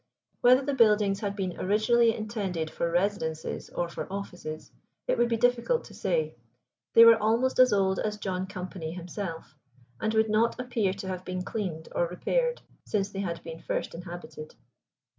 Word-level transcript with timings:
Whether 0.39 0.63
the 0.65 0.73
buildings 0.73 1.19
had 1.19 1.35
been 1.35 1.59
originally 1.59 2.15
intended 2.15 2.71
for 2.71 2.89
residences 2.89 3.69
or 3.69 3.87
for 3.87 4.11
offices 4.11 4.71
it 5.05 5.19
would 5.19 5.29
be 5.29 5.37
difficult 5.37 5.83
to 5.83 5.93
say. 5.93 6.33
They 6.93 7.05
were 7.05 7.21
almost 7.21 7.59
as 7.59 7.71
old 7.71 7.99
as 7.99 8.17
John 8.17 8.47
Company 8.47 8.93
himself, 8.93 9.53
and 9.99 10.11
would 10.15 10.27
not 10.27 10.59
appear 10.59 10.93
to 10.93 11.07
have 11.07 11.23
been 11.23 11.43
cleaned 11.43 11.87
or 11.93 12.07
repaired 12.07 12.61
since 12.83 13.11
they 13.11 13.19
had 13.19 13.43
been 13.43 13.59
first 13.61 13.93
inhabited. 13.93 14.55